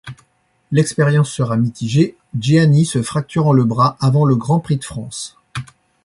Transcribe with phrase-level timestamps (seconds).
[0.71, 5.37] L'expérience sera mitigée, Gianni se fracturant le bras avant le Grand Prix de France.